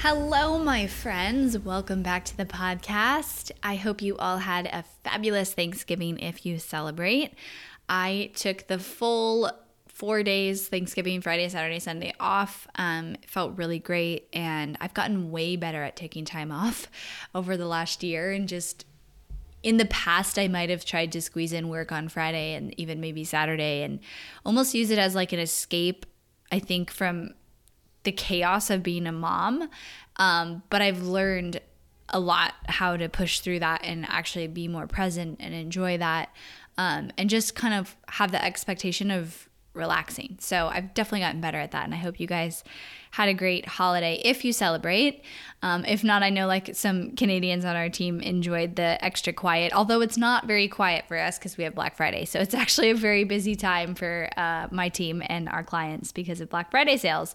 Hello, 0.00 0.58
my 0.58 0.86
friends. 0.86 1.58
Welcome 1.58 2.02
back 2.02 2.26
to 2.26 2.36
the 2.36 2.44
podcast. 2.44 3.50
I 3.62 3.76
hope 3.76 4.02
you 4.02 4.14
all 4.18 4.36
had 4.36 4.66
a 4.66 4.84
fabulous 5.02 5.54
Thanksgiving 5.54 6.18
if 6.18 6.44
you 6.44 6.58
celebrate. 6.58 7.32
I 7.88 8.30
took 8.34 8.66
the 8.66 8.78
full 8.78 9.50
four 9.88 10.22
days 10.22 10.68
Thanksgiving, 10.68 11.22
Friday, 11.22 11.48
Saturday, 11.48 11.78
Sunday 11.78 12.12
off. 12.20 12.68
Um, 12.74 13.16
felt 13.26 13.56
really 13.56 13.78
great. 13.78 14.28
And 14.34 14.76
I've 14.82 14.92
gotten 14.92 15.30
way 15.30 15.56
better 15.56 15.82
at 15.82 15.96
taking 15.96 16.26
time 16.26 16.52
off 16.52 16.88
over 17.34 17.56
the 17.56 17.66
last 17.66 18.02
year. 18.02 18.30
And 18.32 18.46
just 18.46 18.84
in 19.62 19.78
the 19.78 19.86
past, 19.86 20.38
I 20.38 20.46
might 20.46 20.68
have 20.68 20.84
tried 20.84 21.10
to 21.12 21.22
squeeze 21.22 21.54
in 21.54 21.70
work 21.70 21.90
on 21.90 22.10
Friday 22.10 22.52
and 22.52 22.78
even 22.78 23.00
maybe 23.00 23.24
Saturday 23.24 23.82
and 23.82 24.00
almost 24.44 24.74
use 24.74 24.90
it 24.90 24.98
as 24.98 25.14
like 25.14 25.32
an 25.32 25.40
escape, 25.40 26.04
I 26.52 26.58
think, 26.58 26.90
from 26.90 27.30
the 28.06 28.12
chaos 28.12 28.70
of 28.70 28.82
being 28.82 29.06
a 29.06 29.12
mom. 29.12 29.68
Um, 30.16 30.62
but 30.70 30.80
I've 30.80 31.02
learned 31.02 31.60
a 32.08 32.20
lot 32.20 32.54
how 32.68 32.96
to 32.96 33.08
push 33.08 33.40
through 33.40 33.58
that 33.58 33.82
and 33.84 34.06
actually 34.08 34.46
be 34.46 34.68
more 34.68 34.86
present 34.86 35.36
and 35.40 35.52
enjoy 35.52 35.98
that. 35.98 36.30
Um, 36.78 37.10
and 37.18 37.28
just 37.28 37.54
kind 37.54 37.74
of 37.74 37.96
have 38.08 38.32
the 38.32 38.42
expectation 38.42 39.10
of 39.10 39.48
relaxing. 39.76 40.38
So 40.40 40.68
I've 40.68 40.94
definitely 40.94 41.20
gotten 41.20 41.40
better 41.40 41.58
at 41.58 41.70
that. 41.72 41.84
And 41.84 41.94
I 41.94 41.98
hope 41.98 42.18
you 42.18 42.26
guys 42.26 42.64
had 43.12 43.28
a 43.28 43.34
great 43.34 43.66
holiday 43.66 44.20
if 44.24 44.44
you 44.44 44.52
celebrate. 44.52 45.22
Um, 45.62 45.84
if 45.84 46.02
not, 46.02 46.22
I 46.22 46.30
know 46.30 46.46
like 46.46 46.74
some 46.74 47.14
Canadians 47.16 47.64
on 47.64 47.76
our 47.76 47.88
team 47.88 48.20
enjoyed 48.20 48.76
the 48.76 49.02
extra 49.04 49.32
quiet, 49.32 49.72
although 49.72 50.00
it's 50.00 50.16
not 50.16 50.46
very 50.46 50.68
quiet 50.68 51.06
for 51.08 51.18
us 51.18 51.38
because 51.38 51.56
we 51.56 51.64
have 51.64 51.74
Black 51.74 51.96
Friday. 51.96 52.24
So 52.24 52.40
it's 52.40 52.54
actually 52.62 52.90
a 52.90 52.94
very 52.94 53.24
busy 53.24 53.54
time 53.54 53.94
for 53.94 54.28
uh, 54.36 54.68
my 54.70 54.88
team 54.88 55.22
and 55.26 55.48
our 55.48 55.62
clients 55.62 56.12
because 56.12 56.40
of 56.40 56.50
Black 56.50 56.70
Friday 56.70 56.96
sales. 56.96 57.34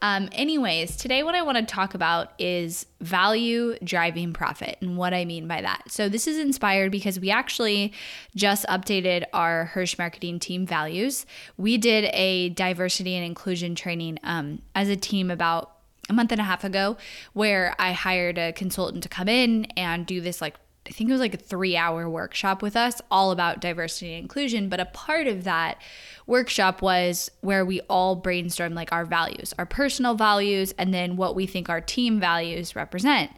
Um, 0.00 0.28
anyways, 0.32 0.96
today 0.96 1.22
what 1.22 1.34
I 1.34 1.42
want 1.42 1.58
to 1.58 1.64
talk 1.64 1.94
about 1.94 2.32
is 2.38 2.86
value 3.00 3.76
driving 3.82 4.32
profit 4.32 4.78
and 4.80 4.96
what 4.96 5.12
I 5.12 5.24
mean 5.24 5.48
by 5.48 5.60
that. 5.62 5.84
So, 5.88 6.08
this 6.08 6.26
is 6.26 6.38
inspired 6.38 6.92
because 6.92 7.18
we 7.18 7.30
actually 7.30 7.92
just 8.36 8.66
updated 8.66 9.24
our 9.32 9.66
Hirsch 9.66 9.98
marketing 9.98 10.38
team 10.38 10.66
values. 10.66 11.26
We 11.56 11.78
did 11.78 12.10
a 12.12 12.50
diversity 12.50 13.14
and 13.14 13.24
inclusion 13.24 13.74
training 13.74 14.18
um, 14.22 14.62
as 14.74 14.88
a 14.88 14.96
team 14.96 15.30
about 15.30 15.74
a 16.08 16.12
month 16.12 16.32
and 16.32 16.40
a 16.40 16.44
half 16.44 16.64
ago 16.64 16.96
where 17.32 17.74
I 17.78 17.92
hired 17.92 18.38
a 18.38 18.52
consultant 18.52 19.02
to 19.02 19.08
come 19.08 19.28
in 19.28 19.66
and 19.76 20.06
do 20.06 20.20
this 20.20 20.40
like 20.40 20.54
I 20.88 20.90
think 20.90 21.10
it 21.10 21.12
was 21.12 21.20
like 21.20 21.34
a 21.34 21.38
three 21.38 21.76
hour 21.76 22.08
workshop 22.08 22.62
with 22.62 22.74
us 22.74 23.00
all 23.10 23.30
about 23.30 23.60
diversity 23.60 24.14
and 24.14 24.22
inclusion. 24.22 24.68
But 24.68 24.80
a 24.80 24.86
part 24.86 25.26
of 25.26 25.44
that 25.44 25.80
workshop 26.26 26.80
was 26.80 27.30
where 27.40 27.64
we 27.64 27.80
all 27.90 28.20
brainstormed 28.20 28.74
like 28.74 28.90
our 28.90 29.04
values, 29.04 29.52
our 29.58 29.66
personal 29.66 30.14
values, 30.14 30.72
and 30.78 30.94
then 30.94 31.16
what 31.16 31.34
we 31.34 31.46
think 31.46 31.68
our 31.68 31.80
team 31.80 32.18
values 32.18 32.74
represent. 32.74 33.30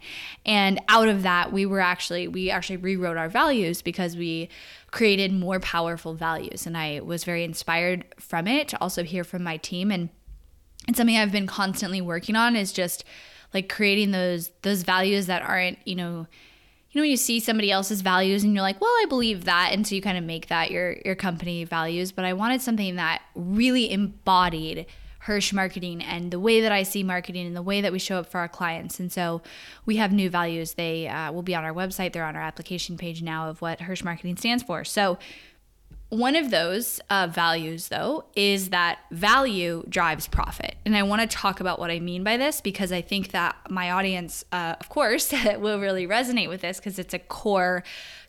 And 0.46 0.80
out 0.88 1.08
of 1.08 1.22
that, 1.22 1.52
we 1.52 1.66
were 1.66 1.80
actually, 1.80 2.28
we 2.28 2.50
actually 2.50 2.76
rewrote 2.76 3.16
our 3.16 3.28
values 3.28 3.82
because 3.82 4.16
we 4.16 4.48
created 4.92 5.32
more 5.32 5.58
powerful 5.58 6.14
values. 6.14 6.66
And 6.66 6.76
I 6.76 7.00
was 7.00 7.24
very 7.24 7.42
inspired 7.42 8.04
from 8.18 8.46
it 8.46 8.68
to 8.68 8.80
also 8.80 9.02
hear 9.02 9.24
from 9.24 9.42
my 9.42 9.56
team. 9.56 9.90
And 9.90 10.08
it's 10.86 10.98
something 10.98 11.16
I've 11.16 11.32
been 11.32 11.48
constantly 11.48 12.00
working 12.00 12.36
on 12.36 12.54
is 12.54 12.72
just 12.72 13.04
like 13.52 13.68
creating 13.68 14.12
those 14.12 14.52
those 14.62 14.84
values 14.84 15.26
that 15.26 15.42
aren't, 15.42 15.78
you 15.84 15.96
know, 15.96 16.26
you 16.90 16.98
know 16.98 17.02
when 17.02 17.10
you 17.10 17.16
see 17.16 17.40
somebody 17.40 17.70
else's 17.70 18.00
values 18.00 18.44
and 18.44 18.54
you're 18.54 18.62
like 18.62 18.80
well 18.80 18.90
i 18.90 19.06
believe 19.08 19.44
that 19.44 19.70
and 19.72 19.86
so 19.86 19.94
you 19.94 20.02
kind 20.02 20.18
of 20.18 20.24
make 20.24 20.48
that 20.48 20.70
your 20.70 20.96
your 21.04 21.14
company 21.14 21.64
values 21.64 22.12
but 22.12 22.24
i 22.24 22.32
wanted 22.32 22.60
something 22.60 22.96
that 22.96 23.22
really 23.34 23.90
embodied 23.90 24.86
Hirsch 25.24 25.52
marketing 25.52 26.02
and 26.02 26.30
the 26.30 26.40
way 26.40 26.62
that 26.62 26.72
I 26.72 26.82
see 26.82 27.02
marketing 27.02 27.46
and 27.46 27.54
the 27.54 27.62
way 27.62 27.82
that 27.82 27.92
we 27.92 27.98
show 27.98 28.16
up 28.16 28.26
for 28.30 28.38
our 28.38 28.48
clients. 28.48 28.98
And 28.98 29.12
so 29.12 29.42
we 29.84 29.96
have 29.96 30.12
new 30.12 30.30
values. 30.30 30.74
They 30.74 31.08
uh, 31.08 31.30
will 31.30 31.42
be 31.42 31.54
on 31.54 31.62
our 31.62 31.74
website. 31.74 32.14
They're 32.14 32.24
on 32.24 32.36
our 32.36 32.42
application 32.42 32.96
page 32.96 33.22
now 33.22 33.50
of 33.50 33.60
what 33.60 33.82
Hirsch 33.82 34.02
marketing 34.02 34.38
stands 34.38 34.62
for. 34.62 34.82
So 34.82 35.18
one 36.10 36.34
of 36.34 36.50
those 36.50 37.00
uh, 37.08 37.28
values, 37.30 37.88
though, 37.88 38.24
is 38.34 38.70
that 38.70 38.98
value 39.12 39.84
drives 39.88 40.26
profit. 40.26 40.74
And 40.84 40.96
I 40.96 41.04
want 41.04 41.22
to 41.22 41.28
talk 41.28 41.60
about 41.60 41.78
what 41.78 41.90
I 41.90 42.00
mean 42.00 42.24
by 42.24 42.36
this 42.36 42.60
because 42.60 42.90
I 42.90 43.00
think 43.00 43.30
that 43.30 43.56
my 43.70 43.92
audience, 43.92 44.44
uh, 44.50 44.74
of 44.80 44.88
course, 44.88 45.32
will 45.58 45.78
really 45.78 46.08
resonate 46.08 46.48
with 46.48 46.62
this 46.62 46.78
because 46.78 46.98
it's 46.98 47.14
a 47.14 47.20
core 47.20 47.84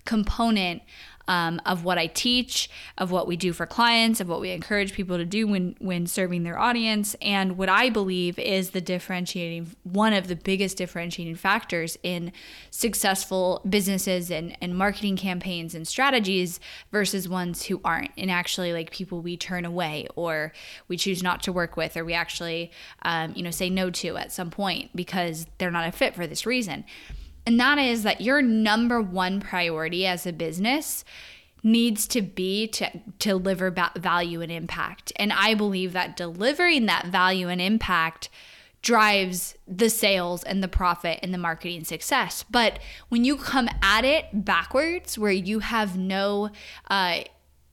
component 0.05 0.83
um, 1.27 1.61
of 1.65 1.83
what 1.83 1.97
I 1.97 2.07
teach, 2.07 2.69
of 2.97 3.11
what 3.11 3.27
we 3.27 3.35
do 3.35 3.53
for 3.53 3.65
clients, 3.65 4.19
of 4.19 4.27
what 4.27 4.41
we 4.41 4.51
encourage 4.51 4.93
people 4.93 5.17
to 5.17 5.25
do 5.25 5.47
when 5.47 5.75
when 5.79 6.07
serving 6.07 6.43
their 6.43 6.59
audience, 6.59 7.15
and 7.21 7.57
what 7.57 7.69
I 7.69 7.89
believe 7.89 8.37
is 8.39 8.71
the 8.71 8.81
differentiating 8.81 9.75
one 9.83 10.13
of 10.13 10.27
the 10.27 10.35
biggest 10.35 10.77
differentiating 10.77 11.35
factors 11.35 11.97
in 12.03 12.31
successful 12.69 13.61
businesses 13.67 14.31
and, 14.31 14.57
and 14.61 14.77
marketing 14.77 15.17
campaigns 15.17 15.75
and 15.75 15.87
strategies 15.87 16.59
versus 16.91 17.27
ones 17.27 17.65
who 17.65 17.81
aren't, 17.83 18.11
and 18.17 18.31
actually 18.31 18.73
like 18.73 18.91
people 18.91 19.21
we 19.21 19.37
turn 19.37 19.65
away 19.65 20.07
or 20.15 20.53
we 20.87 20.97
choose 20.97 21.23
not 21.23 21.43
to 21.43 21.51
work 21.51 21.77
with 21.77 21.95
or 21.97 22.05
we 22.05 22.13
actually 22.13 22.71
um, 23.03 23.33
you 23.35 23.43
know 23.43 23.51
say 23.51 23.69
no 23.69 23.89
to 23.89 24.17
at 24.17 24.31
some 24.31 24.49
point 24.49 24.89
because 24.95 25.47
they're 25.57 25.71
not 25.71 25.87
a 25.87 25.91
fit 25.91 26.15
for 26.15 26.27
this 26.27 26.45
reason. 26.45 26.83
And 27.46 27.59
that 27.59 27.78
is 27.78 28.03
that 28.03 28.22
your 28.22 28.41
number 28.41 29.02
one 29.02 29.40
priority 29.40 30.06
as 30.06 30.25
a 30.25 30.34
business 30.34 31.03
needs 31.63 32.07
to 32.07 32.22
be 32.22 32.68
to, 32.68 32.90
to 32.91 33.02
deliver 33.19 33.72
value 33.97 34.41
and 34.41 34.52
impact. 34.52 35.12
And 35.16 35.31
I 35.31 35.53
believe 35.53 35.94
that 35.94 36.18
delivering 36.18 36.85
that 36.88 37.07
value 37.07 37.50
and 37.50 37.62
impact 37.62 38.29
drives 38.81 39.56
the 39.68 39.90
sales 39.90 40.44
and 40.44 40.63
the 40.63 40.68
profit 40.68 41.19
and 41.22 41.34
the 41.34 41.38
marketing 41.38 41.84
success. 41.84 42.44
But 42.50 42.79
when 43.09 43.24
you 43.24 43.38
come 43.38 43.69
at 43.81 44.06
it 44.06 44.25
backwards, 44.34 45.19
where 45.19 45.31
you 45.31 45.59
have 45.59 45.97
no 45.97 46.50
uh, 46.90 47.22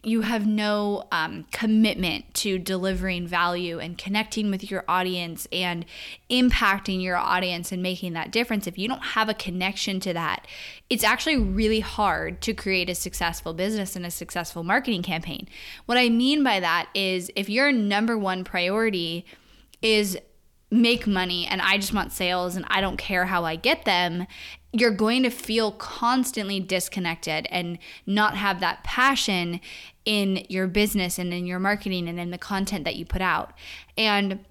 you 0.08 0.22
have 0.22 0.46
no 0.46 1.04
um, 1.12 1.44
commitment 1.52 2.32
to 2.34 2.58
delivering 2.58 3.26
value 3.26 3.78
and 3.78 3.98
connecting 3.98 4.50
with 4.50 4.70
your 4.70 4.84
audience 4.88 5.46
and 5.52 5.84
impacting 6.30 7.02
your 7.02 7.16
audience 7.16 7.70
and 7.70 7.82
making 7.82 8.14
that 8.14 8.32
difference, 8.32 8.66
if 8.66 8.78
you 8.78 8.88
don't 8.88 9.02
have 9.02 9.28
a 9.28 9.34
connection 9.34 10.00
to 10.00 10.12
that, 10.12 10.46
it's 10.90 11.04
actually 11.04 11.36
really 11.36 11.80
hard 11.80 12.40
to 12.40 12.54
create 12.54 12.88
a 12.88 12.94
successful 12.94 13.52
business 13.52 13.94
and 13.94 14.06
a 14.06 14.10
successful 14.10 14.64
marketing 14.64 15.02
campaign. 15.02 15.48
What 15.86 15.98
I 15.98 16.08
mean 16.08 16.42
by 16.42 16.60
that 16.60 16.88
is 16.94 17.30
if 17.36 17.48
your 17.48 17.70
number 17.70 18.16
one 18.16 18.44
priority 18.44 19.26
is 19.82 20.18
make 20.70 21.06
money 21.06 21.46
and 21.46 21.62
I 21.62 21.76
just 21.78 21.94
want 21.94 22.12
sales 22.12 22.56
and 22.56 22.64
I 22.68 22.80
don't 22.80 22.98
care 22.98 23.26
how 23.26 23.44
I 23.44 23.56
get 23.56 23.84
them, 23.84 24.26
you're 24.72 24.90
going 24.90 25.22
to 25.22 25.30
feel 25.30 25.72
constantly 25.72 26.60
disconnected 26.60 27.46
and 27.50 27.78
not 28.06 28.36
have 28.36 28.60
that 28.60 28.84
passion 28.84 29.60
in 30.04 30.44
your 30.48 30.66
business 30.66 31.18
and 31.18 31.32
in 31.32 31.46
your 31.46 31.58
marketing 31.58 32.08
and 32.08 32.20
in 32.20 32.30
the 32.30 32.38
content 32.38 32.84
that 32.84 32.96
you 32.96 33.04
put 33.04 33.22
out. 33.22 33.52
And 33.96 34.44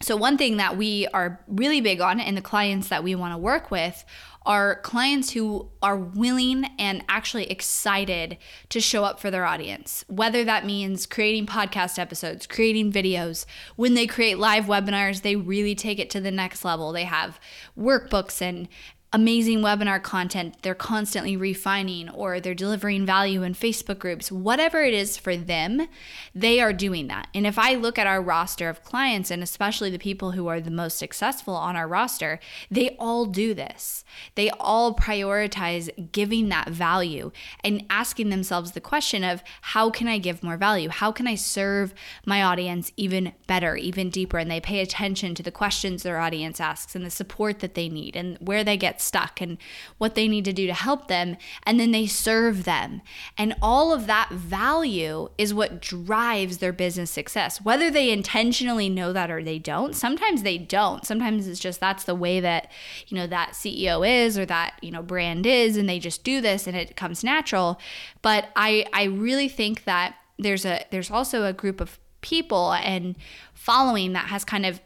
So, 0.00 0.16
one 0.16 0.38
thing 0.38 0.58
that 0.58 0.76
we 0.76 1.06
are 1.08 1.40
really 1.48 1.80
big 1.80 2.00
on, 2.00 2.20
and 2.20 2.36
the 2.36 2.42
clients 2.42 2.88
that 2.88 3.02
we 3.02 3.14
want 3.14 3.34
to 3.34 3.38
work 3.38 3.70
with 3.70 4.04
are 4.46 4.76
clients 4.76 5.32
who 5.32 5.68
are 5.82 5.96
willing 5.96 6.64
and 6.78 7.04
actually 7.08 7.50
excited 7.50 8.38
to 8.70 8.80
show 8.80 9.04
up 9.04 9.20
for 9.20 9.30
their 9.30 9.44
audience, 9.44 10.04
whether 10.08 10.42
that 10.42 10.64
means 10.64 11.04
creating 11.04 11.44
podcast 11.44 11.98
episodes, 11.98 12.46
creating 12.46 12.90
videos. 12.90 13.44
When 13.76 13.92
they 13.92 14.06
create 14.06 14.38
live 14.38 14.64
webinars, 14.64 15.20
they 15.20 15.36
really 15.36 15.74
take 15.74 15.98
it 15.98 16.08
to 16.10 16.20
the 16.20 16.30
next 16.30 16.64
level. 16.64 16.92
They 16.92 17.04
have 17.04 17.38
workbooks 17.78 18.40
and 18.40 18.68
amazing 19.10 19.60
webinar 19.60 20.02
content 20.02 20.54
they're 20.60 20.74
constantly 20.74 21.34
refining 21.34 22.10
or 22.10 22.40
they're 22.40 22.54
delivering 22.54 23.06
value 23.06 23.42
in 23.42 23.54
Facebook 23.54 23.98
groups, 23.98 24.30
whatever 24.30 24.82
it 24.82 24.92
is 24.92 25.16
for 25.16 25.34
them, 25.34 25.88
they 26.34 26.60
are 26.60 26.74
doing 26.74 27.08
that. 27.08 27.26
And 27.34 27.46
if 27.46 27.58
I 27.58 27.74
look 27.74 27.98
at 27.98 28.06
our 28.06 28.20
roster 28.20 28.68
of 28.68 28.84
clients 28.84 29.30
and 29.30 29.42
especially 29.42 29.90
the 29.90 29.98
people 29.98 30.32
who 30.32 30.46
are 30.48 30.60
the 30.60 30.70
most 30.70 30.98
successful 30.98 31.54
on 31.54 31.74
our 31.74 31.88
roster, 31.88 32.38
they 32.70 32.96
all 32.98 33.24
do 33.24 33.54
this. 33.54 34.04
They 34.34 34.50
all 34.50 34.94
prioritize 34.94 36.12
giving 36.12 36.50
that 36.50 36.68
value 36.68 37.30
and 37.64 37.86
asking 37.88 38.28
themselves 38.28 38.72
the 38.72 38.80
question 38.80 39.24
of 39.24 39.42
how 39.62 39.88
can 39.88 40.06
I 40.06 40.18
give 40.18 40.42
more 40.42 40.58
value? 40.58 40.90
How 40.90 41.12
can 41.12 41.26
I 41.26 41.34
serve 41.34 41.94
my 42.26 42.42
audience 42.42 42.92
even 42.98 43.32
better, 43.46 43.74
even 43.74 44.10
deeper? 44.10 44.36
And 44.36 44.50
they 44.50 44.60
pay 44.60 44.80
attention 44.80 45.34
to 45.36 45.42
the 45.42 45.50
questions 45.50 46.02
their 46.02 46.18
audience 46.18 46.60
asks 46.60 46.94
and 46.94 47.06
the 47.06 47.10
support 47.10 47.60
that 47.60 47.74
they 47.74 47.88
need 47.88 48.16
and 48.16 48.36
where 48.38 48.62
they 48.62 48.76
get 48.76 48.97
stuck 49.00 49.40
and 49.40 49.58
what 49.98 50.14
they 50.14 50.28
need 50.28 50.44
to 50.44 50.52
do 50.52 50.66
to 50.66 50.74
help 50.74 51.08
them. 51.08 51.36
And 51.64 51.78
then 51.78 51.90
they 51.90 52.06
serve 52.06 52.64
them. 52.64 53.02
And 53.36 53.54
all 53.60 53.92
of 53.92 54.06
that 54.06 54.30
value 54.30 55.28
is 55.38 55.54
what 55.54 55.80
drives 55.80 56.58
their 56.58 56.72
business 56.72 57.10
success, 57.10 57.60
whether 57.62 57.90
they 57.90 58.10
intentionally 58.10 58.88
know 58.88 59.12
that 59.12 59.30
or 59.30 59.42
they 59.42 59.58
don't. 59.58 59.94
Sometimes 59.94 60.42
they 60.42 60.58
don't. 60.58 61.06
Sometimes 61.06 61.46
it's 61.46 61.60
just 61.60 61.80
that's 61.80 62.04
the 62.04 62.14
way 62.14 62.40
that, 62.40 62.70
you 63.08 63.16
know, 63.16 63.26
that 63.26 63.50
CEO 63.52 64.06
is 64.08 64.38
or 64.38 64.46
that, 64.46 64.78
you 64.82 64.90
know, 64.90 65.02
brand 65.02 65.46
is 65.46 65.76
and 65.76 65.88
they 65.88 65.98
just 65.98 66.24
do 66.24 66.40
this 66.40 66.66
and 66.66 66.76
it 66.76 66.96
comes 66.96 67.24
natural. 67.24 67.78
But 68.22 68.48
I 68.56 68.86
I 68.92 69.04
really 69.04 69.48
think 69.48 69.84
that 69.84 70.16
there's 70.38 70.64
a 70.64 70.84
there's 70.90 71.10
also 71.10 71.44
a 71.44 71.52
group 71.52 71.80
of 71.80 71.98
people 72.20 72.72
and 72.72 73.16
following 73.54 74.12
that 74.12 74.26
has 74.26 74.44
kind 74.44 74.66
of 74.66 74.80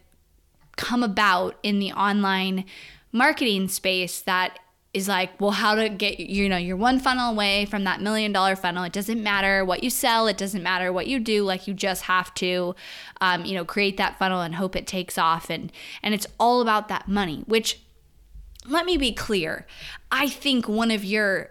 come 0.77 1.03
about 1.03 1.59
in 1.63 1.79
the 1.79 1.93
online 1.93 2.65
marketing 3.13 3.69
space 3.69 4.21
that 4.23 4.59
is 4.95 5.09
like, 5.09 5.41
well, 5.41 5.53
how 5.53 5.75
to 5.75 5.89
get, 5.89 6.21
you 6.21 6.49
know, 6.49 6.57
you're 6.59 6.77
one 6.77 6.99
funnel 6.99 7.31
away 7.31 7.65
from 7.65 7.85
that 7.85 8.01
million 8.03 8.31
dollar 8.31 8.55
funnel. 8.55 8.85
It 8.85 8.93
doesn't 8.93 9.23
matter 9.23 9.65
what 9.65 9.83
you 9.83 9.89
sell, 9.89 10.27
it 10.27 10.37
doesn't 10.37 10.63
matter 10.63 10.93
what 10.93 11.07
you 11.07 11.19
do. 11.19 11.45
Like 11.45 11.67
you 11.67 11.73
just 11.73 12.03
have 12.03 12.35
to, 12.35 12.75
um, 13.21 13.45
you 13.45 13.55
know, 13.55 13.65
create 13.65 13.97
that 13.97 14.19
funnel 14.19 14.43
and 14.43 14.55
hope 14.55 14.77
it 14.77 14.87
takes 14.87 15.17
off. 15.17 15.49
And 15.49 15.73
and 16.03 16.13
it's 16.15 16.27
all 16.39 16.61
about 16.61 16.89
that 16.89 17.09
money. 17.09 17.43
Which, 17.47 17.81
let 18.67 18.85
me 18.85 18.97
be 18.97 19.13
clear, 19.13 19.67
I 20.11 20.29
think 20.29 20.69
one 20.69 20.91
of 20.91 21.05
your 21.05 21.51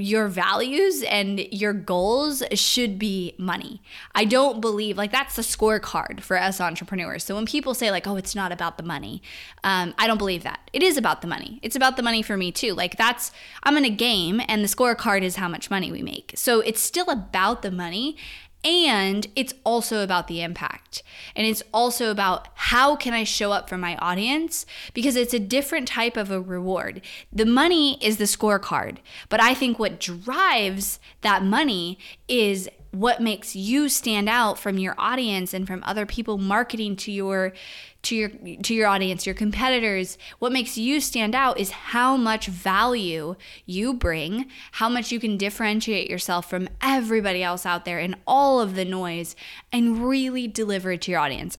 your 0.00 0.28
values 0.28 1.02
and 1.02 1.40
your 1.52 1.72
goals 1.72 2.42
should 2.54 2.98
be 2.98 3.34
money. 3.38 3.82
I 4.14 4.24
don't 4.24 4.60
believe 4.60 4.96
like 4.96 5.12
that's 5.12 5.36
the 5.36 5.42
scorecard 5.42 6.20
for 6.20 6.38
us 6.38 6.60
entrepreneurs. 6.60 7.24
So 7.24 7.34
when 7.34 7.46
people 7.46 7.74
say 7.74 7.90
like, 7.90 8.06
"Oh, 8.06 8.16
it's 8.16 8.34
not 8.34 8.52
about 8.52 8.76
the 8.76 8.82
money," 8.82 9.22
um, 9.62 9.94
I 9.98 10.06
don't 10.06 10.18
believe 10.18 10.42
that. 10.42 10.70
It 10.72 10.82
is 10.82 10.96
about 10.96 11.22
the 11.22 11.28
money. 11.28 11.60
It's 11.62 11.76
about 11.76 11.96
the 11.96 12.02
money 12.02 12.22
for 12.22 12.36
me 12.36 12.50
too. 12.52 12.74
Like 12.74 12.96
that's 12.96 13.30
I'm 13.62 13.76
in 13.76 13.84
a 13.84 13.90
game, 13.90 14.40
and 14.48 14.64
the 14.64 14.68
scorecard 14.68 15.22
is 15.22 15.36
how 15.36 15.48
much 15.48 15.70
money 15.70 15.92
we 15.92 16.02
make. 16.02 16.32
So 16.36 16.60
it's 16.60 16.80
still 16.80 17.08
about 17.08 17.62
the 17.62 17.70
money, 17.70 18.16
and 18.64 19.26
it's 19.34 19.54
also 19.64 20.02
about 20.02 20.28
the 20.28 20.42
impact. 20.42 21.02
And 21.34 21.46
it's 21.46 21.62
also 21.72 22.10
about 22.10 22.48
how 22.54 22.96
can 22.96 23.14
I 23.14 23.24
show 23.24 23.52
up 23.52 23.68
for 23.68 23.78
my 23.78 23.96
audience 23.96 24.66
because 24.92 25.16
it's 25.16 25.32
a 25.32 25.38
different 25.38 25.88
type 25.88 26.16
of 26.16 26.30
a 26.30 26.40
reward. 26.40 27.00
The 27.32 27.46
money 27.46 27.98
is 28.04 28.18
the 28.18 28.24
scorecard, 28.24 28.98
but 29.28 29.40
I 29.40 29.54
think 29.54 29.78
what 29.78 30.00
drives 30.00 31.00
that 31.22 31.42
money 31.42 31.98
is 32.28 32.68
what 32.92 33.22
makes 33.22 33.54
you 33.54 33.88
stand 33.88 34.28
out 34.28 34.58
from 34.58 34.78
your 34.78 34.94
audience 34.98 35.54
and 35.54 35.66
from 35.66 35.82
other 35.84 36.04
people 36.04 36.38
marketing 36.38 36.96
to 36.96 37.12
your 37.12 37.52
to 38.02 38.16
your 38.16 38.28
to 38.62 38.74
your 38.74 38.88
audience 38.88 39.26
your 39.26 39.34
competitors 39.34 40.18
what 40.38 40.52
makes 40.52 40.76
you 40.76 41.00
stand 41.00 41.34
out 41.34 41.58
is 41.58 41.70
how 41.70 42.16
much 42.16 42.46
value 42.46 43.36
you 43.64 43.94
bring 43.94 44.46
how 44.72 44.88
much 44.88 45.12
you 45.12 45.20
can 45.20 45.36
differentiate 45.36 46.10
yourself 46.10 46.48
from 46.48 46.68
everybody 46.82 47.42
else 47.42 47.64
out 47.64 47.84
there 47.84 47.98
and 47.98 48.16
all 48.26 48.60
of 48.60 48.74
the 48.74 48.84
noise 48.84 49.36
and 49.72 50.04
really 50.04 50.48
deliver 50.48 50.92
it 50.92 51.02
to 51.02 51.10
your 51.10 51.20
audience 51.20 51.56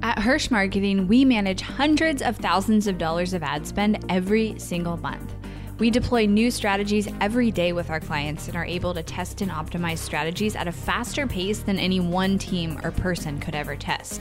at 0.00 0.20
Hirsch 0.20 0.50
Marketing, 0.50 1.08
we 1.08 1.24
manage 1.24 1.60
hundreds 1.60 2.22
of 2.22 2.36
thousands 2.36 2.86
of 2.86 2.98
dollars 2.98 3.34
of 3.34 3.42
ad 3.42 3.66
spend 3.66 4.04
every 4.08 4.56
single 4.56 4.96
month. 4.96 5.37
We 5.78 5.90
deploy 5.90 6.26
new 6.26 6.50
strategies 6.50 7.06
every 7.20 7.52
day 7.52 7.72
with 7.72 7.88
our 7.88 8.00
clients 8.00 8.48
and 8.48 8.56
are 8.56 8.64
able 8.64 8.94
to 8.94 9.02
test 9.04 9.42
and 9.42 9.50
optimize 9.50 9.98
strategies 9.98 10.56
at 10.56 10.66
a 10.66 10.72
faster 10.72 11.24
pace 11.24 11.60
than 11.60 11.78
any 11.78 12.00
one 12.00 12.36
team 12.36 12.80
or 12.82 12.90
person 12.90 13.38
could 13.38 13.54
ever 13.54 13.76
test. 13.76 14.20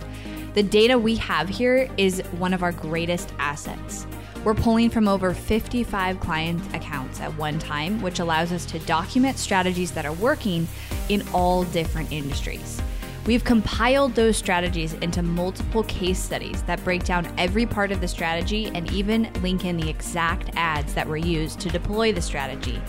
The 0.53 0.61
data 0.61 0.99
we 0.99 1.15
have 1.15 1.49
here 1.49 1.89
is 1.97 2.21
one 2.37 2.53
of 2.53 2.61
our 2.61 2.71
greatest 2.71 3.33
assets. 3.39 4.05
We're 4.43 4.53
pulling 4.53 4.91
from 4.91 5.07
over 5.07 5.33
55 5.33 6.19
client 6.19 6.75
accounts 6.75 7.19
at 7.21 7.35
one 7.37 7.57
time, 7.57 8.03
which 8.03 8.19
allows 8.19 8.51
us 8.51 8.63
to 8.67 8.79
document 8.79 9.39
strategies 9.39 9.91
that 9.93 10.05
are 10.05 10.13
working 10.13 10.67
in 11.09 11.27
all 11.33 11.63
different 11.63 12.11
industries. 12.11 12.79
We've 13.27 13.43
compiled 13.43 14.15
those 14.15 14.37
strategies 14.37 14.93
into 14.93 15.21
multiple 15.21 15.83
case 15.83 16.17
studies 16.17 16.63
that 16.63 16.81
break 16.85 17.03
down 17.03 17.31
every 17.37 17.65
part 17.65 17.91
of 17.91 17.99
the 17.99 18.07
strategy 18.07 18.71
and 18.73 18.89
even 18.93 19.29
link 19.41 19.65
in 19.65 19.75
the 19.75 19.89
exact 19.89 20.51
ads 20.55 20.93
that 20.93 21.05
were 21.05 21.17
used 21.17 21.59
to 21.59 21.69
deploy 21.69 22.13
the 22.13 22.21
strategy. 22.21 22.81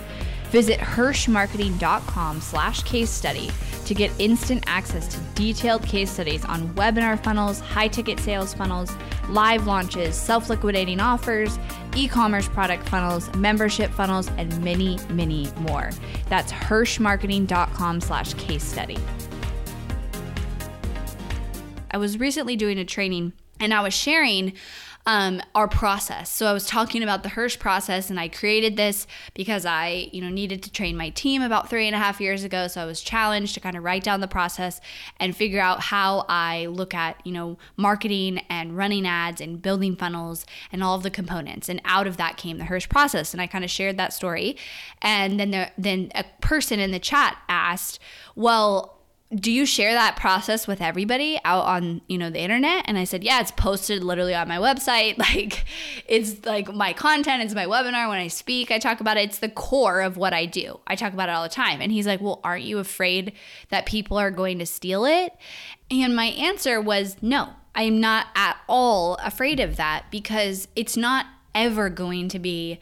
Visit 0.50 0.78
hirschmarketing.com 0.78 2.40
slash 2.40 2.84
case 2.84 3.10
study 3.10 3.50
to 3.84 3.94
get 3.94 4.12
instant 4.20 4.62
access 4.68 5.08
to 5.08 5.18
detailed 5.34 5.82
case 5.82 6.10
studies 6.10 6.44
on 6.44 6.68
webinar 6.74 7.22
funnels, 7.22 7.58
high 7.58 7.88
ticket 7.88 8.20
sales 8.20 8.54
funnels, 8.54 8.92
live 9.30 9.66
launches, 9.66 10.14
self 10.14 10.48
liquidating 10.48 11.00
offers, 11.00 11.58
e 11.96 12.06
commerce 12.06 12.48
product 12.48 12.88
funnels, 12.88 13.34
membership 13.34 13.90
funnels, 13.90 14.28
and 14.38 14.62
many, 14.62 14.98
many 15.10 15.48
more. 15.58 15.90
That's 16.28 16.52
hirschmarketing.com 16.52 18.00
slash 18.00 18.34
case 18.34 18.62
study. 18.64 18.98
I 21.98 22.00
was 22.00 22.20
recently 22.20 22.54
doing 22.54 22.78
a 22.78 22.84
training 22.84 23.32
and 23.58 23.74
I 23.74 23.80
was 23.80 23.92
sharing 23.92 24.52
um, 25.04 25.42
our 25.52 25.66
process. 25.66 26.30
So 26.30 26.46
I 26.46 26.52
was 26.52 26.64
talking 26.64 27.02
about 27.02 27.24
the 27.24 27.30
Hirsch 27.30 27.58
process, 27.58 28.08
and 28.08 28.20
I 28.20 28.28
created 28.28 28.76
this 28.76 29.08
because 29.34 29.66
I, 29.66 30.08
you 30.12 30.20
know, 30.20 30.28
needed 30.28 30.62
to 30.62 30.70
train 30.70 30.96
my 30.96 31.08
team 31.08 31.42
about 31.42 31.68
three 31.68 31.86
and 31.88 31.96
a 31.96 31.98
half 31.98 32.20
years 32.20 32.44
ago. 32.44 32.68
So 32.68 32.80
I 32.82 32.84
was 32.84 33.00
challenged 33.00 33.54
to 33.54 33.60
kind 33.60 33.76
of 33.76 33.82
write 33.82 34.04
down 34.04 34.20
the 34.20 34.28
process 34.28 34.80
and 35.18 35.34
figure 35.34 35.60
out 35.60 35.80
how 35.80 36.24
I 36.28 36.66
look 36.66 36.94
at, 36.94 37.20
you 37.24 37.32
know, 37.32 37.58
marketing 37.76 38.42
and 38.48 38.76
running 38.76 39.04
ads 39.04 39.40
and 39.40 39.60
building 39.60 39.96
funnels 39.96 40.46
and 40.70 40.84
all 40.84 40.94
of 40.94 41.02
the 41.02 41.10
components. 41.10 41.68
And 41.68 41.80
out 41.84 42.06
of 42.06 42.16
that 42.18 42.36
came 42.36 42.58
the 42.58 42.66
Hirsch 42.66 42.88
process, 42.88 43.32
and 43.32 43.42
I 43.42 43.48
kind 43.48 43.64
of 43.64 43.72
shared 43.72 43.96
that 43.96 44.12
story. 44.12 44.56
And 45.02 45.40
then 45.40 45.50
there, 45.50 45.72
then 45.76 46.12
a 46.14 46.24
person 46.40 46.78
in 46.78 46.92
the 46.92 47.00
chat 47.00 47.38
asked, 47.48 47.98
"Well." 48.36 48.94
Do 49.34 49.52
you 49.52 49.66
share 49.66 49.92
that 49.92 50.16
process 50.16 50.66
with 50.66 50.80
everybody 50.80 51.38
out 51.44 51.64
on 51.66 52.00
you 52.08 52.16
know 52.16 52.30
the 52.30 52.40
internet? 52.40 52.84
And 52.86 52.96
i 52.96 53.04
said 53.04 53.22
yeah 53.22 53.40
it's 53.40 53.50
posted 53.50 54.02
literally 54.02 54.34
on 54.34 54.48
my 54.48 54.56
website. 54.56 55.16
Like 55.28 55.66
it's 56.06 56.46
like 56.46 56.72
my 56.72 56.94
content 56.94 57.42
it's 57.42 57.54
my 57.54 57.66
webinar 57.66 58.08
when 58.08 58.18
i 58.18 58.28
speak 58.28 58.70
i 58.70 58.78
talk 58.78 59.00
about 59.00 59.18
it. 59.18 59.24
It's 59.24 59.40
the 59.40 59.50
core 59.50 60.00
of 60.00 60.16
what 60.16 60.32
i 60.32 60.46
do. 60.46 60.80
I 60.86 60.96
talk 60.96 61.12
about 61.12 61.28
it 61.28 61.32
all 61.32 61.42
the 61.42 61.48
time. 61.50 61.80
And 61.82 61.92
he's 61.92 62.06
like 62.06 62.20
well 62.20 62.40
aren't 62.42 62.64
you 62.64 62.78
afraid 62.78 63.32
that 63.68 63.84
people 63.84 64.16
are 64.16 64.30
going 64.30 64.58
to 64.60 64.66
steal 64.66 65.04
it? 65.04 65.32
And 65.90 66.16
my 66.16 66.26
answer 66.26 66.80
was 66.80 67.16
no 67.20 67.50
i 67.74 67.82
am 67.82 68.00
not 68.00 68.28
at 68.34 68.56
all 68.68 69.16
afraid 69.16 69.60
of 69.60 69.76
that 69.76 70.06
because 70.10 70.68
it's 70.74 70.96
not 70.96 71.26
ever 71.54 71.90
going 71.90 72.28
to 72.28 72.38
be 72.38 72.78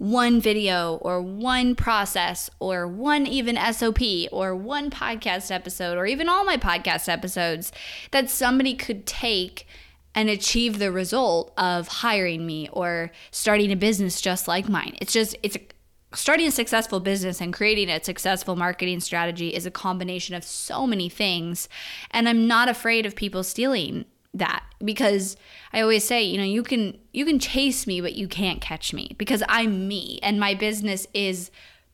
one 0.00 0.40
video 0.40 0.94
or 1.02 1.20
one 1.20 1.74
process 1.74 2.48
or 2.58 2.88
one 2.88 3.26
even 3.26 3.58
SOP 3.70 4.00
or 4.32 4.56
one 4.56 4.90
podcast 4.90 5.50
episode 5.50 5.98
or 5.98 6.06
even 6.06 6.26
all 6.26 6.42
my 6.42 6.56
podcast 6.56 7.06
episodes 7.06 7.70
that 8.10 8.30
somebody 8.30 8.72
could 8.72 9.04
take 9.04 9.66
and 10.14 10.30
achieve 10.30 10.78
the 10.78 10.90
result 10.90 11.52
of 11.58 11.86
hiring 11.86 12.46
me 12.46 12.66
or 12.72 13.12
starting 13.30 13.70
a 13.70 13.76
business 13.76 14.22
just 14.22 14.48
like 14.48 14.70
mine. 14.70 14.96
It's 15.02 15.12
just, 15.12 15.36
it's 15.42 15.58
starting 16.14 16.46
a 16.46 16.50
successful 16.50 17.00
business 17.00 17.38
and 17.38 17.52
creating 17.52 17.90
a 17.90 18.02
successful 18.02 18.56
marketing 18.56 19.00
strategy 19.00 19.54
is 19.54 19.66
a 19.66 19.70
combination 19.70 20.34
of 20.34 20.44
so 20.44 20.86
many 20.86 21.10
things. 21.10 21.68
And 22.10 22.26
I'm 22.26 22.46
not 22.46 22.70
afraid 22.70 23.04
of 23.04 23.14
people 23.14 23.44
stealing 23.44 24.06
that 24.34 24.64
because 24.82 25.36
I 25.72 25.80
always 25.80 26.04
say, 26.04 26.22
you 26.22 26.38
know, 26.38 26.44
you 26.44 26.62
can 26.62 26.98
you 27.12 27.24
can 27.24 27.38
chase 27.38 27.86
me 27.86 28.00
but 28.00 28.14
you 28.14 28.28
can't 28.28 28.60
catch 28.60 28.92
me 28.92 29.14
because 29.18 29.42
I'm 29.48 29.88
me 29.88 30.18
and 30.22 30.38
my 30.38 30.54
business 30.54 31.06
is 31.12 31.50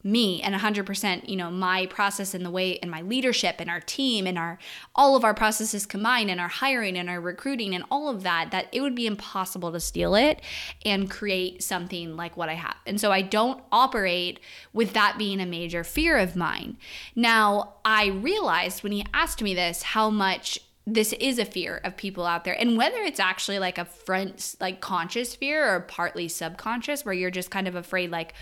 me 0.07 0.41
and 0.41 0.55
100% 0.55 1.29
you 1.29 1.35
know 1.35 1.51
my 1.51 1.85
process 1.87 2.33
and 2.33 2.47
the 2.47 2.51
way 2.51 2.79
and 2.79 2.89
my 2.89 3.03
leadership 3.03 3.57
and 3.59 3.69
our 3.69 3.81
team 3.81 4.25
and 4.25 4.39
our 4.39 4.57
all 4.95 5.17
of 5.17 5.25
our 5.25 5.35
processes 5.35 5.85
combined 5.85 6.31
and 6.31 6.41
our 6.41 6.49
hiring 6.49 6.97
and 6.97 7.11
our 7.11 7.21
recruiting 7.21 7.75
and 7.75 7.83
all 7.91 8.09
of 8.09 8.23
that 8.23 8.53
that 8.53 8.69
it 8.71 8.81
would 8.81 8.95
be 8.95 9.09
impossible 9.09 9.73
to 9.73 9.81
steal 9.81 10.15
it 10.15 10.41
and 10.85 11.11
create 11.11 11.61
something 11.61 12.17
like 12.17 12.37
what 12.37 12.49
I 12.49 12.55
have. 12.55 12.77
And 12.87 13.01
so 13.01 13.11
I 13.11 13.21
don't 13.21 13.61
operate 13.73 14.39
with 14.73 14.93
that 14.93 15.19
being 15.19 15.41
a 15.41 15.47
major 15.47 15.83
fear 15.83 16.17
of 16.17 16.37
mine. 16.37 16.77
Now, 17.17 17.75
I 17.85 18.07
realized 18.07 18.85
when 18.85 18.93
he 18.93 19.05
asked 19.13 19.43
me 19.43 19.55
this 19.55 19.83
how 19.83 20.09
much 20.09 20.61
this 20.87 21.13
is 21.15 21.39
a 21.39 21.45
fear 21.45 21.81
of 21.83 21.97
people 21.97 22.25
out 22.25 22.45
there 22.45 22.57
and 22.59 22.77
whether 22.77 22.99
it's 22.99 23.19
actually 23.19 23.59
like 23.59 23.77
a 23.77 23.85
front 23.85 24.55
like 24.61 24.81
conscious 24.81 25.35
fear 25.35 25.75
or 25.75 25.81
partly 25.81 26.29
subconscious 26.29 27.05
where 27.05 27.15
you're 27.15 27.31
just 27.31 27.51
kind 27.51 27.67
of 27.67 27.75
afraid 27.75 28.11
like 28.11 28.35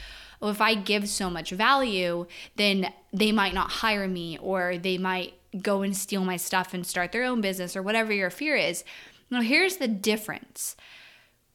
well, 0.44 0.50
if 0.50 0.60
I 0.60 0.74
give 0.74 1.08
so 1.08 1.30
much 1.30 1.52
value, 1.52 2.26
then 2.56 2.92
they 3.14 3.32
might 3.32 3.54
not 3.54 3.70
hire 3.70 4.06
me 4.06 4.36
or 4.38 4.76
they 4.76 4.98
might 4.98 5.32
go 5.62 5.80
and 5.80 5.96
steal 5.96 6.22
my 6.22 6.36
stuff 6.36 6.74
and 6.74 6.86
start 6.86 7.12
their 7.12 7.24
own 7.24 7.40
business 7.40 7.74
or 7.74 7.82
whatever 7.82 8.12
your 8.12 8.28
fear 8.28 8.54
is. 8.54 8.84
Now, 9.30 9.40
here's 9.40 9.76
the 9.76 9.88
difference. 9.88 10.76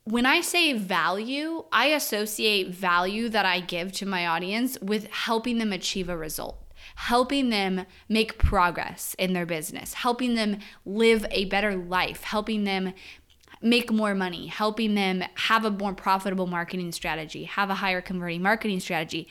When 0.05 0.25
I 0.25 0.41
say 0.41 0.73
value, 0.73 1.65
I 1.71 1.87
associate 1.87 2.69
value 2.69 3.29
that 3.29 3.45
I 3.45 3.59
give 3.59 3.91
to 3.91 4.07
my 4.07 4.25
audience 4.25 4.79
with 4.81 5.07
helping 5.11 5.59
them 5.59 5.71
achieve 5.71 6.09
a 6.09 6.17
result 6.17 6.57
helping 6.95 7.49
them 7.49 7.85
make 8.07 8.37
progress 8.37 9.15
in 9.17 9.33
their 9.33 9.45
business, 9.45 9.93
helping 9.93 10.35
them 10.35 10.57
live 10.85 11.25
a 11.31 11.45
better 11.45 11.75
life, 11.75 12.23
helping 12.23 12.63
them 12.63 12.93
make 13.61 13.91
more 13.91 14.15
money, 14.15 14.47
helping 14.47 14.95
them 14.95 15.23
have 15.35 15.65
a 15.65 15.71
more 15.71 15.93
profitable 15.93 16.47
marketing 16.47 16.91
strategy, 16.91 17.43
have 17.43 17.69
a 17.69 17.75
higher 17.75 18.01
converting 18.01 18.41
marketing 18.41 18.79
strategy. 18.79 19.27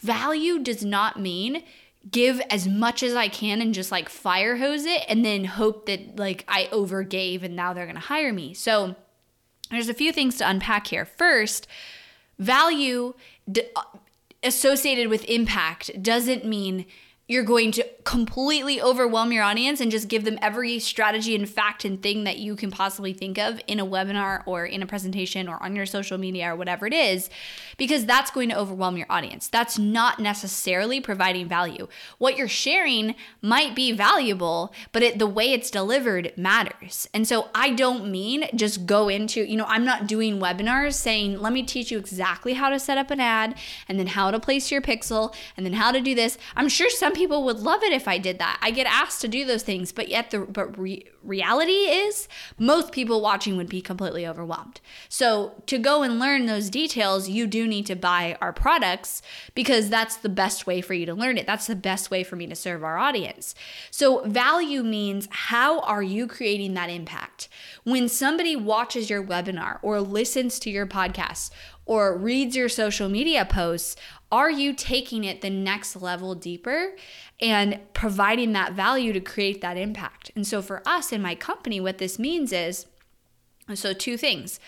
Value 0.00 0.58
does 0.58 0.84
not 0.84 1.18
mean 1.18 1.62
give 2.10 2.40
as 2.50 2.66
much 2.66 3.02
as 3.02 3.14
I 3.14 3.28
can 3.28 3.60
and 3.60 3.74
just 3.74 3.92
like 3.92 4.08
fire 4.08 4.56
hose 4.56 4.84
it 4.84 5.02
and 5.08 5.24
then 5.24 5.44
hope 5.44 5.86
that 5.86 6.16
like 6.16 6.44
I 6.48 6.68
overgave 6.72 7.42
and 7.42 7.54
now 7.54 7.72
they're 7.72 7.86
going 7.86 7.94
to 7.94 8.00
hire 8.00 8.32
me. 8.32 8.54
So 8.54 8.96
there's 9.70 9.88
a 9.88 9.94
few 9.94 10.12
things 10.12 10.36
to 10.38 10.48
unpack 10.48 10.88
here. 10.88 11.04
First, 11.04 11.66
value 12.38 13.14
uh, 13.76 13.82
associated 14.42 15.08
with 15.08 15.24
impact 15.24 16.02
doesn't 16.02 16.44
mean 16.44 16.86
you're 17.28 17.44
going 17.44 17.70
to 17.72 17.86
completely 18.04 18.82
overwhelm 18.82 19.32
your 19.32 19.44
audience 19.44 19.80
and 19.80 19.90
just 19.90 20.08
give 20.08 20.24
them 20.24 20.36
every 20.42 20.78
strategy 20.80 21.36
and 21.36 21.48
fact 21.48 21.84
and 21.84 22.02
thing 22.02 22.24
that 22.24 22.38
you 22.38 22.56
can 22.56 22.70
possibly 22.70 23.12
think 23.12 23.38
of 23.38 23.60
in 23.68 23.78
a 23.78 23.86
webinar 23.86 24.42
or 24.44 24.66
in 24.66 24.82
a 24.82 24.86
presentation 24.86 25.48
or 25.48 25.62
on 25.62 25.76
your 25.76 25.86
social 25.86 26.18
media 26.18 26.52
or 26.52 26.56
whatever 26.56 26.84
it 26.84 26.92
is, 26.92 27.30
because 27.78 28.04
that's 28.04 28.30
going 28.32 28.48
to 28.48 28.58
overwhelm 28.58 28.96
your 28.96 29.06
audience. 29.08 29.46
That's 29.48 29.78
not 29.78 30.18
necessarily 30.18 31.00
providing 31.00 31.48
value. 31.48 31.86
What 32.18 32.36
you're 32.36 32.48
sharing 32.48 33.14
might 33.40 33.76
be 33.76 33.92
valuable, 33.92 34.74
but 34.90 35.02
it, 35.02 35.18
the 35.20 35.26
way 35.26 35.52
it's 35.52 35.70
delivered 35.70 36.32
matters. 36.36 37.08
And 37.14 37.26
so 37.26 37.48
I 37.54 37.70
don't 37.70 38.10
mean 38.10 38.48
just 38.54 38.84
go 38.84 39.08
into, 39.08 39.44
you 39.44 39.56
know, 39.56 39.66
I'm 39.68 39.84
not 39.84 40.08
doing 40.08 40.40
webinars 40.40 40.94
saying, 40.94 41.40
let 41.40 41.52
me 41.52 41.62
teach 41.62 41.92
you 41.92 41.98
exactly 41.98 42.54
how 42.54 42.68
to 42.68 42.80
set 42.80 42.98
up 42.98 43.12
an 43.12 43.20
ad 43.20 43.56
and 43.88 43.98
then 43.98 44.08
how 44.08 44.32
to 44.32 44.40
place 44.40 44.72
your 44.72 44.82
pixel 44.82 45.32
and 45.56 45.64
then 45.64 45.74
how 45.74 45.92
to 45.92 46.00
do 46.00 46.16
this. 46.16 46.36
I'm 46.56 46.68
sure 46.68 46.90
some 46.90 47.11
some 47.12 47.18
people 47.18 47.44
would 47.44 47.58
love 47.60 47.82
it 47.82 47.92
if 47.92 48.08
I 48.08 48.16
did 48.16 48.38
that. 48.38 48.58
I 48.62 48.70
get 48.70 48.86
asked 48.86 49.20
to 49.20 49.28
do 49.28 49.44
those 49.44 49.62
things, 49.62 49.92
but 49.92 50.08
yet 50.08 50.30
the 50.30 50.40
but 50.40 50.78
re, 50.78 51.04
reality 51.22 51.72
is 51.72 52.26
most 52.58 52.90
people 52.90 53.20
watching 53.20 53.58
would 53.58 53.68
be 53.68 53.82
completely 53.82 54.26
overwhelmed. 54.26 54.80
So 55.10 55.62
to 55.66 55.76
go 55.76 56.02
and 56.02 56.18
learn 56.18 56.46
those 56.46 56.70
details, 56.70 57.28
you 57.28 57.46
do 57.46 57.68
need 57.68 57.84
to 57.86 57.94
buy 57.94 58.38
our 58.40 58.52
products 58.52 59.20
because 59.54 59.90
that's 59.90 60.16
the 60.16 60.30
best 60.30 60.66
way 60.66 60.80
for 60.80 60.94
you 60.94 61.04
to 61.04 61.12
learn 61.12 61.36
it. 61.36 61.46
That's 61.46 61.66
the 61.66 61.76
best 61.76 62.10
way 62.10 62.24
for 62.24 62.36
me 62.36 62.46
to 62.46 62.54
serve 62.54 62.82
our 62.82 62.96
audience. 62.96 63.54
So 63.90 64.26
value 64.26 64.82
means 64.82 65.28
how 65.30 65.80
are 65.80 66.02
you 66.02 66.26
creating 66.26 66.72
that 66.74 66.88
impact? 66.88 67.50
When 67.84 68.08
somebody 68.08 68.56
watches 68.56 69.10
your 69.10 69.22
webinar 69.22 69.80
or 69.82 70.00
listens 70.00 70.58
to 70.60 70.70
your 70.70 70.86
podcast 70.86 71.50
or 71.84 72.16
reads 72.16 72.56
your 72.56 72.68
social 72.68 73.08
media 73.08 73.44
posts, 73.44 73.96
are 74.30 74.50
you 74.50 74.72
taking 74.72 75.24
it 75.24 75.40
the 75.40 75.50
next 75.50 75.96
level 75.96 76.34
deeper 76.34 76.94
and 77.40 77.78
providing 77.92 78.52
that 78.52 78.72
value 78.72 79.12
to 79.12 79.20
create 79.20 79.60
that 79.60 79.76
impact? 79.76 80.30
And 80.34 80.46
so 80.46 80.62
for 80.62 80.82
us 80.86 81.12
in 81.12 81.20
my 81.20 81.34
company, 81.34 81.80
what 81.80 81.98
this 81.98 82.18
means 82.18 82.52
is 82.52 82.86
so 83.74 83.92
two 83.92 84.16
things. 84.16 84.58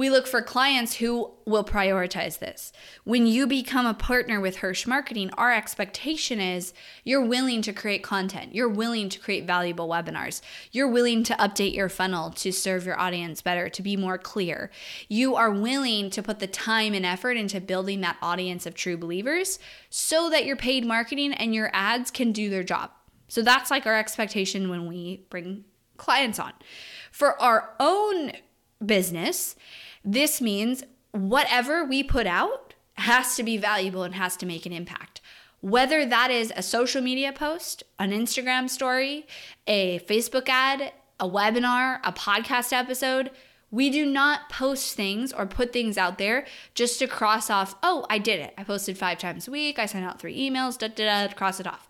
We 0.00 0.08
look 0.08 0.26
for 0.26 0.40
clients 0.40 0.94
who 0.94 1.30
will 1.44 1.62
prioritize 1.62 2.38
this. 2.38 2.72
When 3.04 3.26
you 3.26 3.46
become 3.46 3.84
a 3.84 3.92
partner 3.92 4.40
with 4.40 4.56
Hirsch 4.56 4.86
Marketing, 4.86 5.28
our 5.36 5.52
expectation 5.52 6.40
is 6.40 6.72
you're 7.04 7.22
willing 7.22 7.60
to 7.60 7.74
create 7.74 8.02
content, 8.02 8.54
you're 8.54 8.66
willing 8.66 9.10
to 9.10 9.18
create 9.18 9.46
valuable 9.46 9.90
webinars, 9.90 10.40
you're 10.72 10.88
willing 10.88 11.22
to 11.24 11.34
update 11.34 11.74
your 11.74 11.90
funnel 11.90 12.30
to 12.30 12.50
serve 12.50 12.86
your 12.86 12.98
audience 12.98 13.42
better, 13.42 13.68
to 13.68 13.82
be 13.82 13.94
more 13.94 14.16
clear. 14.16 14.70
You 15.10 15.36
are 15.36 15.50
willing 15.50 16.08
to 16.12 16.22
put 16.22 16.38
the 16.38 16.46
time 16.46 16.94
and 16.94 17.04
effort 17.04 17.36
into 17.36 17.60
building 17.60 18.00
that 18.00 18.16
audience 18.22 18.64
of 18.64 18.74
true 18.74 18.96
believers 18.96 19.58
so 19.90 20.30
that 20.30 20.46
your 20.46 20.56
paid 20.56 20.86
marketing 20.86 21.34
and 21.34 21.54
your 21.54 21.68
ads 21.74 22.10
can 22.10 22.32
do 22.32 22.48
their 22.48 22.64
job. 22.64 22.90
So 23.28 23.42
that's 23.42 23.70
like 23.70 23.84
our 23.84 23.98
expectation 23.98 24.70
when 24.70 24.86
we 24.86 25.26
bring 25.28 25.66
clients 25.98 26.38
on. 26.38 26.54
For 27.12 27.38
our 27.38 27.74
own 27.78 28.32
business, 28.84 29.56
this 30.04 30.40
means 30.40 30.84
whatever 31.12 31.84
we 31.84 32.02
put 32.02 32.26
out 32.26 32.74
has 32.94 33.36
to 33.36 33.42
be 33.42 33.56
valuable 33.56 34.02
and 34.02 34.14
has 34.14 34.36
to 34.36 34.46
make 34.46 34.66
an 34.66 34.72
impact. 34.72 35.20
Whether 35.60 36.06
that 36.06 36.30
is 36.30 36.52
a 36.56 36.62
social 36.62 37.02
media 37.02 37.32
post, 37.32 37.82
an 37.98 38.12
Instagram 38.12 38.68
story, 38.70 39.26
a 39.66 39.98
Facebook 40.00 40.48
ad, 40.48 40.92
a 41.18 41.28
webinar, 41.28 42.00
a 42.02 42.12
podcast 42.12 42.72
episode, 42.72 43.30
we 43.70 43.90
do 43.90 44.04
not 44.06 44.48
post 44.48 44.94
things 44.94 45.32
or 45.32 45.46
put 45.46 45.72
things 45.72 45.96
out 45.96 46.18
there 46.18 46.46
just 46.74 46.98
to 46.98 47.06
cross 47.06 47.50
off, 47.50 47.74
oh, 47.82 48.06
I 48.10 48.18
did 48.18 48.40
it. 48.40 48.54
I 48.58 48.64
posted 48.64 48.98
five 48.98 49.18
times 49.18 49.46
a 49.46 49.50
week. 49.50 49.78
I 49.78 49.86
sent 49.86 50.04
out 50.04 50.18
three 50.18 50.36
emails, 50.36 50.78
da 50.78 50.88
da 50.88 51.26
da, 51.26 51.34
cross 51.34 51.60
it 51.60 51.66
off. 51.66 51.88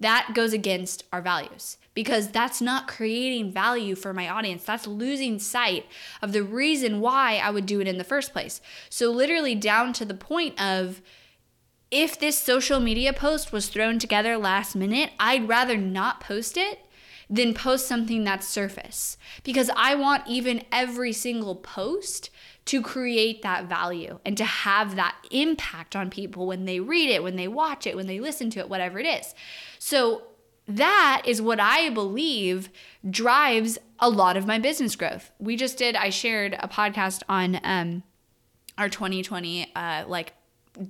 That 0.00 0.32
goes 0.34 0.52
against 0.52 1.04
our 1.12 1.22
values 1.22 1.78
because 1.94 2.28
that's 2.28 2.60
not 2.60 2.88
creating 2.88 3.52
value 3.52 3.94
for 3.94 4.12
my 4.12 4.28
audience. 4.28 4.64
That's 4.64 4.86
losing 4.86 5.38
sight 5.38 5.86
of 6.20 6.32
the 6.32 6.42
reason 6.42 7.00
why 7.00 7.40
I 7.42 7.50
would 7.50 7.66
do 7.66 7.80
it 7.80 7.88
in 7.88 7.98
the 7.98 8.04
first 8.04 8.32
place. 8.32 8.60
So, 8.90 9.10
literally, 9.10 9.54
down 9.54 9.92
to 9.94 10.04
the 10.04 10.14
point 10.14 10.60
of 10.60 11.00
if 11.90 12.18
this 12.18 12.38
social 12.38 12.80
media 12.80 13.12
post 13.12 13.52
was 13.52 13.68
thrown 13.68 13.98
together 13.98 14.36
last 14.36 14.74
minute, 14.74 15.10
I'd 15.20 15.48
rather 15.48 15.76
not 15.76 16.20
post 16.20 16.56
it 16.56 16.80
than 17.30 17.54
post 17.54 17.86
something 17.86 18.24
that's 18.24 18.46
surface 18.46 19.16
because 19.44 19.70
I 19.76 19.94
want 19.94 20.24
even 20.26 20.64
every 20.70 21.12
single 21.12 21.54
post 21.54 22.30
to 22.66 22.82
create 22.82 23.42
that 23.42 23.66
value 23.66 24.18
and 24.24 24.36
to 24.36 24.44
have 24.44 24.96
that 24.96 25.16
impact 25.30 25.94
on 25.94 26.10
people 26.10 26.46
when 26.46 26.64
they 26.64 26.80
read 26.80 27.10
it, 27.10 27.22
when 27.22 27.36
they 27.36 27.48
watch 27.48 27.86
it, 27.86 27.96
when 27.96 28.06
they 28.06 28.20
listen 28.20 28.50
to 28.50 28.58
it, 28.58 28.68
whatever 28.68 28.98
it 28.98 29.06
is. 29.06 29.34
So, 29.78 30.22
that 30.66 31.22
is 31.26 31.42
what 31.42 31.60
I 31.60 31.90
believe 31.90 32.70
drives 33.08 33.78
a 33.98 34.08
lot 34.08 34.36
of 34.36 34.46
my 34.46 34.58
business 34.58 34.96
growth. 34.96 35.30
We 35.38 35.56
just 35.56 35.78
did, 35.78 35.94
I 35.96 36.10
shared 36.10 36.56
a 36.58 36.68
podcast 36.68 37.22
on 37.28 37.60
um, 37.62 38.02
our 38.78 38.88
2020 38.88 39.72
uh, 39.74 40.04
like 40.06 40.32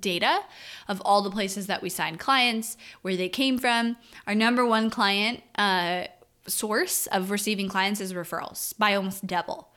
data 0.01 0.41
of 0.89 1.03
all 1.05 1.23
the 1.23 1.31
places 1.31 1.67
that 1.67 1.83
we 1.83 1.91
signed 1.91 2.19
clients, 2.19 2.77
where 3.03 3.17
they 3.17 3.29
came 3.29 3.59
from. 3.59 3.97
Our 4.27 4.35
number 4.35 4.65
one 4.65 4.91
client 4.91 5.43
uh, 5.57 6.05
source 6.47 7.07
of 7.09 7.31
receiving 7.31 7.69
clients 7.69 8.01
is 8.01 8.13
referrals 8.13 8.77
by 8.79 8.95
almost 8.95 9.27
double. 9.27 9.69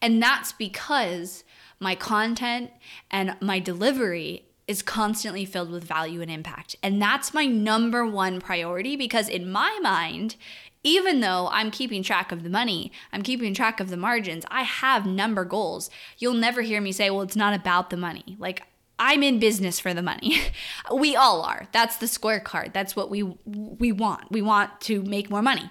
And 0.00 0.22
that's 0.22 0.52
because 0.52 1.44
my 1.78 1.94
content 1.94 2.70
and 3.10 3.36
my 3.40 3.58
delivery 3.58 4.46
is 4.68 4.82
constantly 4.82 5.44
filled 5.44 5.70
with 5.70 5.84
value 5.84 6.20
and 6.20 6.30
impact. 6.30 6.76
And 6.82 7.00
that's 7.00 7.34
my 7.34 7.46
number 7.46 8.06
one 8.06 8.40
priority 8.40 8.96
because, 8.96 9.28
in 9.28 9.50
my 9.50 9.78
mind, 9.82 10.36
even 10.84 11.20
though 11.20 11.48
I'm 11.52 11.70
keeping 11.70 12.02
track 12.02 12.32
of 12.32 12.42
the 12.42 12.50
money, 12.50 12.92
I'm 13.12 13.22
keeping 13.22 13.54
track 13.54 13.80
of 13.80 13.90
the 13.90 13.96
margins, 13.96 14.44
I 14.50 14.62
have 14.62 15.06
number 15.06 15.44
goals. 15.44 15.90
You'll 16.18 16.34
never 16.34 16.62
hear 16.62 16.80
me 16.80 16.92
say, 16.92 17.10
well, 17.10 17.22
it's 17.22 17.36
not 17.36 17.54
about 17.54 17.90
the 17.90 17.96
money. 17.96 18.36
Like, 18.38 18.64
I'm 18.98 19.22
in 19.22 19.38
business 19.38 19.80
for 19.80 19.94
the 19.94 20.02
money. 20.02 20.38
we 20.94 21.16
all 21.16 21.42
are. 21.42 21.68
That's 21.72 21.96
the 21.96 22.06
square 22.06 22.40
card. 22.40 22.72
That's 22.72 22.94
what 22.94 23.10
we 23.10 23.22
we 23.24 23.90
want. 23.90 24.30
We 24.30 24.42
want 24.42 24.80
to 24.82 25.02
make 25.02 25.30
more 25.30 25.42
money. 25.42 25.70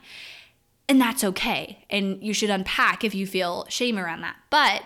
And 0.89 0.99
that's 0.99 1.23
okay. 1.23 1.85
And 1.89 2.21
you 2.21 2.33
should 2.33 2.49
unpack 2.49 3.05
if 3.05 3.15
you 3.15 3.25
feel 3.25 3.65
shame 3.69 3.97
around 3.97 4.21
that. 4.21 4.35
But 4.49 4.83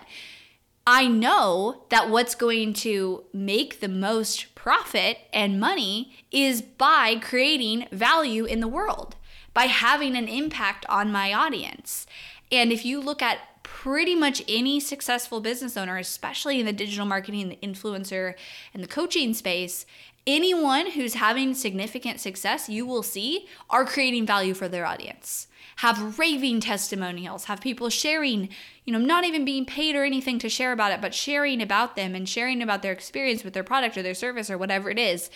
I 0.87 1.07
know 1.07 1.83
that 1.89 2.09
what's 2.11 2.35
going 2.35 2.73
to 2.73 3.23
make 3.33 3.79
the 3.79 3.87
most 3.87 4.53
profit 4.53 5.17
and 5.33 5.59
money 5.59 6.15
is 6.31 6.61
by 6.61 7.15
creating 7.15 7.87
value 7.91 8.45
in 8.45 8.59
the 8.59 8.67
world, 8.67 9.15
by 9.53 9.65
having 9.65 10.15
an 10.15 10.27
impact 10.27 10.85
on 10.87 11.11
my 11.11 11.33
audience. 11.33 12.05
And 12.51 12.71
if 12.71 12.85
you 12.85 13.01
look 13.01 13.23
at 13.23 13.63
pretty 13.63 14.13
much 14.13 14.43
any 14.47 14.79
successful 14.79 15.41
business 15.41 15.75
owner, 15.75 15.97
especially 15.97 16.59
in 16.59 16.67
the 16.67 16.73
digital 16.73 17.07
marketing, 17.07 17.49
the 17.49 17.67
influencer, 17.67 18.35
and 18.71 18.83
the 18.83 18.87
coaching 18.87 19.33
space, 19.33 19.87
anyone 20.27 20.91
who's 20.91 21.15
having 21.15 21.53
significant 21.53 22.19
success, 22.19 22.69
you 22.69 22.85
will 22.85 23.03
see, 23.03 23.47
are 23.69 23.85
creating 23.85 24.25
value 24.25 24.53
for 24.53 24.67
their 24.67 24.85
audience. 24.85 25.47
Have 25.77 26.17
raving 26.17 26.61
testimonials, 26.61 27.45
have 27.45 27.59
people 27.59 27.89
sharing, 27.89 28.49
you 28.85 28.93
know, 28.93 28.99
not 28.99 29.25
even 29.25 29.43
being 29.43 29.65
paid 29.65 29.95
or 29.95 30.03
anything 30.03 30.39
to 30.39 30.49
share 30.49 30.71
about 30.71 30.91
it, 30.91 31.01
but 31.01 31.13
sharing 31.13 31.61
about 31.61 31.95
them 31.95 32.15
and 32.15 32.27
sharing 32.27 32.61
about 32.61 32.81
their 32.81 32.93
experience 32.93 33.43
with 33.43 33.53
their 33.53 33.63
product 33.63 33.97
or 33.97 34.01
their 34.01 34.13
service 34.13 34.49
or 34.49 34.57
whatever 34.57 34.89
it 34.89 34.97
is. 34.97 35.29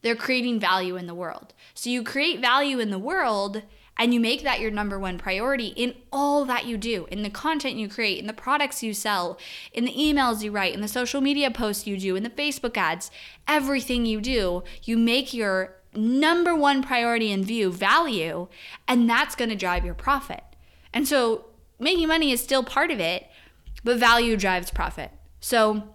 They're 0.00 0.16
creating 0.16 0.60
value 0.60 0.96
in 0.96 1.06
the 1.06 1.14
world. 1.14 1.54
So 1.74 1.90
you 1.90 2.02
create 2.02 2.40
value 2.40 2.78
in 2.78 2.90
the 2.90 2.98
world 2.98 3.62
and 3.98 4.14
you 4.14 4.20
make 4.20 4.42
that 4.42 4.60
your 4.60 4.70
number 4.70 4.98
one 4.98 5.18
priority 5.18 5.68
in 5.68 5.94
all 6.12 6.44
that 6.46 6.66
you 6.66 6.76
do, 6.76 7.06
in 7.10 7.22
the 7.22 7.30
content 7.30 7.76
you 7.76 7.88
create, 7.88 8.18
in 8.18 8.26
the 8.26 8.32
products 8.32 8.82
you 8.82 8.94
sell, 8.94 9.38
in 9.72 9.84
the 9.84 9.92
emails 9.92 10.42
you 10.42 10.50
write, 10.50 10.74
in 10.74 10.80
the 10.80 10.88
social 10.88 11.20
media 11.20 11.50
posts 11.50 11.86
you 11.86 11.96
do, 11.96 12.16
in 12.16 12.22
the 12.22 12.30
Facebook 12.30 12.76
ads, 12.76 13.10
everything 13.46 14.06
you 14.06 14.20
do, 14.20 14.64
you 14.82 14.96
make 14.96 15.34
your 15.34 15.74
number 15.94 16.54
one 16.54 16.82
priority 16.82 17.30
in 17.30 17.44
view 17.44 17.70
value, 17.70 18.48
and 18.88 19.08
that's 19.08 19.34
going 19.34 19.50
to 19.50 19.56
drive 19.56 19.84
your 19.84 19.94
profit. 19.94 20.42
And 20.92 21.06
so 21.06 21.46
making 21.78 22.08
money 22.08 22.32
is 22.32 22.42
still 22.42 22.64
part 22.64 22.90
of 22.90 22.98
it, 22.98 23.26
but 23.84 23.98
value 23.98 24.36
drives 24.36 24.70
profit. 24.70 25.10
So 25.40 25.91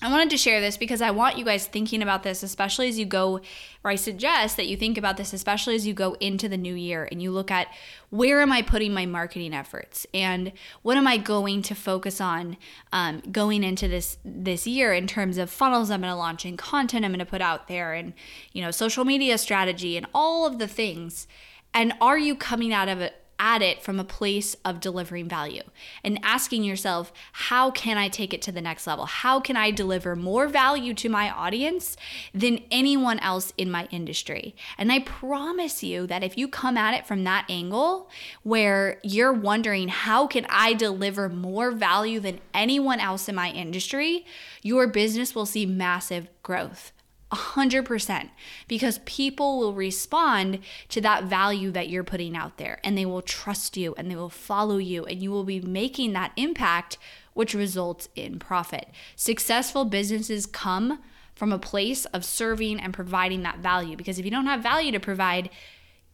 I 0.00 0.08
wanted 0.10 0.30
to 0.30 0.36
share 0.36 0.60
this 0.60 0.76
because 0.76 1.02
I 1.02 1.10
want 1.10 1.38
you 1.38 1.44
guys 1.44 1.66
thinking 1.66 2.02
about 2.02 2.22
this, 2.22 2.44
especially 2.44 2.88
as 2.88 3.00
you 3.00 3.04
go, 3.04 3.40
or 3.82 3.90
I 3.90 3.96
suggest 3.96 4.56
that 4.56 4.68
you 4.68 4.76
think 4.76 4.96
about 4.96 5.16
this, 5.16 5.32
especially 5.32 5.74
as 5.74 5.88
you 5.88 5.92
go 5.92 6.14
into 6.20 6.48
the 6.48 6.56
new 6.56 6.74
year 6.74 7.08
and 7.10 7.20
you 7.20 7.32
look 7.32 7.50
at 7.50 7.66
where 8.10 8.40
am 8.40 8.52
I 8.52 8.62
putting 8.62 8.94
my 8.94 9.06
marketing 9.06 9.52
efforts 9.52 10.06
and 10.14 10.52
what 10.82 10.96
am 10.96 11.08
I 11.08 11.16
going 11.16 11.62
to 11.62 11.74
focus 11.74 12.20
on 12.20 12.56
um, 12.92 13.22
going 13.32 13.64
into 13.64 13.88
this 13.88 14.18
this 14.24 14.68
year 14.68 14.92
in 14.92 15.08
terms 15.08 15.36
of 15.36 15.50
funnels 15.50 15.90
I'm 15.90 16.02
going 16.02 16.12
to 16.12 16.16
launch 16.16 16.44
and 16.44 16.56
content 16.56 17.04
I'm 17.04 17.10
going 17.10 17.18
to 17.18 17.26
put 17.26 17.42
out 17.42 17.66
there 17.66 17.92
and 17.92 18.12
you 18.52 18.62
know 18.62 18.70
social 18.70 19.04
media 19.04 19.36
strategy 19.36 19.96
and 19.96 20.06
all 20.14 20.46
of 20.46 20.60
the 20.60 20.68
things. 20.68 21.26
And 21.74 21.92
are 22.00 22.18
you 22.18 22.36
coming 22.36 22.72
out 22.72 22.88
of 22.88 23.00
it 23.00 23.16
at 23.38 23.62
it 23.62 23.82
from 23.82 24.00
a 24.00 24.04
place 24.04 24.56
of 24.64 24.80
delivering 24.80 25.28
value 25.28 25.62
and 26.02 26.18
asking 26.22 26.64
yourself, 26.64 27.12
how 27.32 27.70
can 27.70 27.96
I 27.96 28.08
take 28.08 28.34
it 28.34 28.42
to 28.42 28.52
the 28.52 28.60
next 28.60 28.86
level? 28.86 29.06
How 29.06 29.40
can 29.40 29.56
I 29.56 29.70
deliver 29.70 30.16
more 30.16 30.48
value 30.48 30.94
to 30.94 31.08
my 31.08 31.30
audience 31.30 31.96
than 32.34 32.60
anyone 32.70 33.18
else 33.20 33.52
in 33.56 33.70
my 33.70 33.86
industry? 33.90 34.54
And 34.76 34.90
I 34.90 35.00
promise 35.00 35.82
you 35.82 36.06
that 36.06 36.24
if 36.24 36.36
you 36.36 36.48
come 36.48 36.76
at 36.76 36.94
it 36.94 37.06
from 37.06 37.24
that 37.24 37.46
angle 37.48 38.10
where 38.42 39.00
you're 39.02 39.32
wondering, 39.32 39.88
how 39.88 40.26
can 40.26 40.46
I 40.48 40.74
deliver 40.74 41.28
more 41.28 41.70
value 41.70 42.20
than 42.20 42.40
anyone 42.52 43.00
else 43.00 43.28
in 43.28 43.34
my 43.34 43.50
industry? 43.50 44.26
Your 44.62 44.86
business 44.86 45.34
will 45.34 45.46
see 45.46 45.66
massive 45.66 46.28
growth. 46.42 46.92
100% 47.32 48.30
because 48.68 49.00
people 49.04 49.58
will 49.58 49.74
respond 49.74 50.60
to 50.88 51.00
that 51.00 51.24
value 51.24 51.70
that 51.70 51.88
you're 51.88 52.04
putting 52.04 52.36
out 52.36 52.56
there 52.56 52.78
and 52.82 52.96
they 52.96 53.04
will 53.04 53.22
trust 53.22 53.76
you 53.76 53.94
and 53.96 54.10
they 54.10 54.16
will 54.16 54.30
follow 54.30 54.78
you 54.78 55.04
and 55.04 55.22
you 55.22 55.30
will 55.30 55.44
be 55.44 55.60
making 55.60 56.12
that 56.12 56.32
impact 56.36 56.96
which 57.34 57.54
results 57.54 58.08
in 58.16 58.38
profit. 58.38 58.88
Successful 59.14 59.84
businesses 59.84 60.46
come 60.46 61.00
from 61.34 61.52
a 61.52 61.58
place 61.58 62.04
of 62.06 62.24
serving 62.24 62.80
and 62.80 62.92
providing 62.92 63.42
that 63.42 63.58
value 63.58 63.96
because 63.96 64.18
if 64.18 64.24
you 64.24 64.30
don't 64.30 64.46
have 64.46 64.62
value 64.62 64.90
to 64.90 64.98
provide 64.98 65.50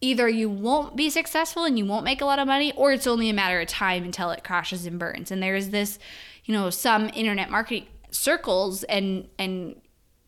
either 0.01 0.27
you 0.27 0.49
won't 0.49 0.95
be 0.95 1.09
successful 1.09 1.63
and 1.63 1.79
you 1.79 1.85
won't 1.85 2.03
make 2.03 2.21
a 2.21 2.25
lot 2.25 2.39
of 2.39 2.45
money 2.45 2.73
or 2.75 2.91
it's 2.91 3.07
only 3.07 3.29
a 3.29 3.33
matter 3.33 3.59
of 3.59 3.67
time 3.67 4.03
until 4.03 4.29
it 4.31 4.43
crashes 4.43 4.85
and 4.85 4.99
burns. 4.99 5.31
And 5.31 5.41
there's 5.41 5.69
this, 5.69 5.97
you 6.43 6.53
know, 6.53 6.69
some 6.69 7.09
internet 7.15 7.49
marketing 7.49 7.87
circles 8.11 8.83
and 8.83 9.27
and 9.39 9.75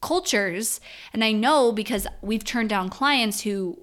cultures 0.02 0.80
and 1.14 1.24
i 1.24 1.32
know 1.32 1.72
because 1.72 2.08
we've 2.22 2.44
turned 2.44 2.70
down 2.70 2.90
clients 2.90 3.42
who 3.42 3.78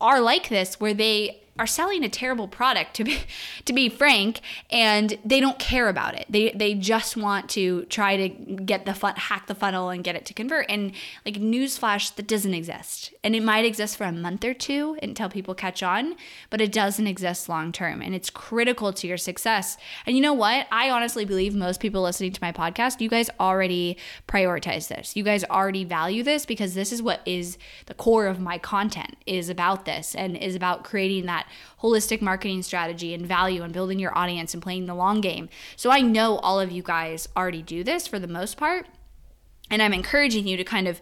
are 0.00 0.20
like 0.20 0.48
this 0.48 0.80
where 0.80 0.94
they 0.94 1.42
are 1.58 1.66
selling 1.66 2.04
a 2.04 2.08
terrible 2.08 2.48
product 2.48 2.94
to 2.94 3.04
be 3.04 3.20
to 3.64 3.72
be 3.72 3.88
frank 3.88 4.40
and 4.70 5.18
they 5.24 5.40
don't 5.40 5.58
care 5.58 5.88
about 5.88 6.14
it. 6.14 6.26
They 6.28 6.50
they 6.52 6.74
just 6.74 7.16
want 7.16 7.48
to 7.50 7.84
try 7.86 8.16
to 8.16 8.28
get 8.28 8.86
the 8.86 8.94
fun 8.94 9.14
hack 9.16 9.46
the 9.46 9.54
funnel 9.54 9.90
and 9.90 10.04
get 10.04 10.14
it 10.16 10.24
to 10.26 10.34
convert. 10.34 10.66
And 10.68 10.92
like 11.24 11.36
newsflash 11.36 12.14
that 12.16 12.26
doesn't 12.26 12.54
exist. 12.54 13.12
And 13.24 13.34
it 13.34 13.42
might 13.42 13.64
exist 13.64 13.96
for 13.96 14.04
a 14.04 14.12
month 14.12 14.44
or 14.44 14.54
two 14.54 14.98
until 15.02 15.28
people 15.28 15.54
catch 15.54 15.82
on 15.82 16.14
but 16.50 16.60
it 16.60 16.72
doesn't 16.72 17.06
exist 17.06 17.48
long 17.48 17.72
term. 17.72 18.02
And 18.02 18.14
it's 18.14 18.30
critical 18.30 18.92
to 18.92 19.06
your 19.06 19.16
success. 19.16 19.76
And 20.06 20.16
you 20.16 20.22
know 20.22 20.34
what? 20.34 20.66
I 20.70 20.90
honestly 20.90 21.24
believe 21.24 21.54
most 21.54 21.80
people 21.80 22.02
listening 22.02 22.32
to 22.32 22.42
my 22.42 22.52
podcast 22.52 23.00
you 23.00 23.08
guys 23.08 23.30
already 23.40 23.96
prioritize 24.26 24.88
this. 24.88 25.16
You 25.16 25.22
guys 25.24 25.44
already 25.44 25.84
value 25.84 26.22
this 26.22 26.46
because 26.46 26.74
this 26.74 26.92
is 26.92 27.02
what 27.02 27.20
is 27.26 27.58
the 27.86 27.94
core 27.94 28.26
of 28.26 28.40
my 28.40 28.58
content 28.58 29.16
is 29.26 29.48
about 29.48 29.84
this 29.84 30.14
and 30.14 30.36
is 30.36 30.54
about 30.54 30.84
creating 30.84 31.26
that 31.26 31.47
holistic 31.82 32.20
marketing 32.20 32.62
strategy 32.62 33.14
and 33.14 33.26
value 33.26 33.62
and 33.62 33.72
building 33.72 33.98
your 33.98 34.16
audience 34.16 34.54
and 34.54 34.62
playing 34.62 34.86
the 34.86 34.94
long 34.94 35.20
game. 35.20 35.48
So 35.76 35.90
I 35.90 36.00
know 36.00 36.38
all 36.38 36.60
of 36.60 36.70
you 36.70 36.82
guys 36.82 37.28
already 37.36 37.62
do 37.62 37.84
this 37.84 38.06
for 38.06 38.18
the 38.18 38.28
most 38.28 38.56
part. 38.56 38.86
And 39.70 39.82
I'm 39.82 39.92
encouraging 39.92 40.46
you 40.46 40.56
to 40.56 40.64
kind 40.64 40.88
of 40.88 41.00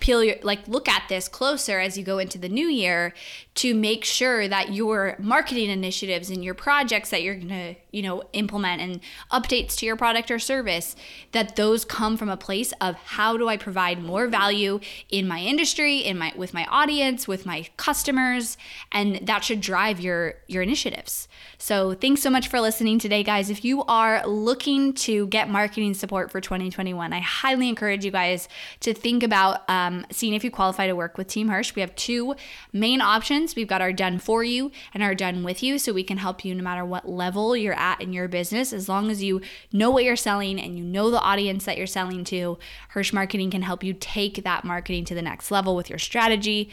peel 0.00 0.22
your 0.22 0.36
like 0.42 0.66
look 0.68 0.88
at 0.88 1.02
this 1.08 1.28
closer 1.28 1.80
as 1.80 1.98
you 1.98 2.04
go 2.04 2.18
into 2.18 2.38
the 2.38 2.48
new 2.48 2.68
year 2.68 3.12
to 3.56 3.74
make 3.74 4.04
sure 4.04 4.46
that 4.46 4.72
your 4.72 5.16
marketing 5.18 5.70
initiatives 5.70 6.30
and 6.30 6.44
your 6.44 6.54
projects 6.54 7.10
that 7.10 7.22
you're 7.22 7.34
going 7.34 7.48
to 7.48 7.74
you 7.90 8.02
know 8.02 8.22
implement 8.32 8.80
and 8.80 9.00
updates 9.32 9.76
to 9.76 9.86
your 9.86 9.96
product 9.96 10.30
or 10.30 10.38
service 10.38 10.96
that 11.32 11.56
those 11.56 11.84
come 11.84 12.16
from 12.16 12.28
a 12.28 12.36
place 12.36 12.72
of 12.80 12.94
how 12.96 13.36
do 13.36 13.48
i 13.48 13.56
provide 13.56 14.02
more 14.02 14.26
value 14.26 14.80
in 15.10 15.26
my 15.26 15.40
industry 15.40 15.98
in 15.98 16.18
my 16.18 16.32
with 16.36 16.52
my 16.52 16.66
audience 16.66 17.26
with 17.26 17.46
my 17.46 17.66
customers 17.76 18.56
and 18.92 19.18
that 19.26 19.44
should 19.44 19.60
drive 19.60 20.00
your 20.00 20.34
your 20.46 20.62
initiatives. 20.62 21.28
So 21.58 21.94
thanks 21.94 22.22
so 22.22 22.30
much 22.30 22.48
for 22.48 22.60
listening 22.60 22.98
today 22.98 23.22
guys. 23.22 23.50
If 23.50 23.64
you 23.64 23.82
are 23.84 24.26
looking 24.26 24.92
to 24.94 25.26
get 25.28 25.48
marketing 25.48 25.94
support 25.94 26.30
for 26.30 26.40
2021 26.40 27.12
i 27.12 27.20
highly 27.20 27.68
encourage 27.68 28.04
you 28.04 28.10
guys 28.10 28.48
to 28.80 28.94
think 28.94 29.22
about 29.22 29.68
um, 29.68 30.06
seeing 30.10 30.34
if 30.34 30.44
you 30.44 30.50
qualify 30.50 30.86
to 30.86 30.94
work 30.94 31.18
with 31.18 31.28
team 31.28 31.48
hirsch. 31.48 31.74
We 31.74 31.80
have 31.80 31.94
two 31.94 32.34
main 32.72 33.00
options. 33.00 33.54
We've 33.54 33.68
got 33.68 33.80
our 33.80 33.92
done 33.92 34.18
for 34.18 34.44
you 34.44 34.70
and 34.94 35.02
our 35.02 35.14
done 35.14 35.42
with 35.42 35.62
you 35.62 35.78
so 35.78 35.92
we 35.92 36.04
can 36.04 36.18
help 36.18 36.44
you 36.44 36.54
no 36.54 36.62
matter 36.62 36.84
what 36.84 37.08
level 37.08 37.56
you're 37.56 37.74
at 37.88 38.00
in 38.00 38.12
your 38.12 38.28
business. 38.28 38.72
As 38.72 38.88
long 38.88 39.10
as 39.10 39.22
you 39.22 39.40
know 39.72 39.90
what 39.90 40.04
you're 40.04 40.16
selling 40.16 40.60
and 40.60 40.78
you 40.78 40.84
know 40.84 41.10
the 41.10 41.20
audience 41.20 41.64
that 41.64 41.78
you're 41.78 41.86
selling 41.86 42.24
to, 42.24 42.58
Hirsch 42.90 43.12
Marketing 43.12 43.50
can 43.50 43.62
help 43.62 43.82
you 43.82 43.94
take 43.94 44.44
that 44.44 44.64
marketing 44.64 45.04
to 45.06 45.14
the 45.14 45.22
next 45.22 45.50
level 45.50 45.74
with 45.74 45.88
your 45.88 45.98
strategy. 45.98 46.70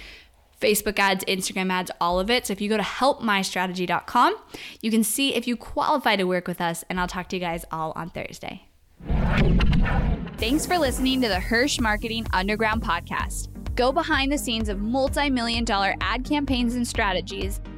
Facebook 0.60 0.98
ads, 1.00 1.24
Instagram 1.26 1.72
ads, 1.72 1.92
all 2.00 2.20
of 2.20 2.30
it. 2.30 2.48
So 2.48 2.54
if 2.54 2.62
you 2.62 2.70
go 2.70 2.78
to 2.78 2.84
helpmystrategy.com, 2.84 4.36
you 4.82 4.92
can 4.92 5.04
see 5.04 5.36
if 5.36 5.48
you 5.48 5.58
qualify 5.58 6.16
to 6.16 6.24
work 6.24 6.48
with 6.48 6.62
us, 6.62 6.84
and 6.90 7.00
I'll 7.00 7.08
talk 7.08 7.28
to 7.30 7.36
you 7.36 7.42
guys 7.42 7.66
all 7.72 7.92
on 7.96 8.10
Thursday. 8.10 8.68
Thanks 10.38 10.66
for 10.66 10.78
listening 10.78 11.22
to 11.22 11.28
the 11.28 11.40
Hirsch 11.40 11.80
Marketing 11.80 12.26
Underground 12.34 12.82
podcast. 12.82 13.50
Go 13.76 13.92
behind 13.92 14.32
the 14.32 14.38
scenes 14.38 14.70
of 14.70 14.80
multi 14.80 15.30
million 15.30 15.66
dollar 15.66 15.96
ad 16.00 16.24
campaigns 16.24 16.76
and 16.76 16.88
strategies 16.88 17.60